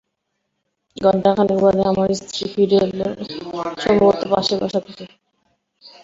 ঘণ্টা 0.97 1.29
খানেক 1.37 1.59
বাদে 1.63 1.83
আমার 1.91 2.09
স্ত্রী 2.19 2.43
ফিরে 2.53 2.77
এল, 2.85 2.99
সম্ভবত 3.77 4.19
পাশের 4.31 4.57
বাসা 4.61 4.79
থেকে। 4.85 5.05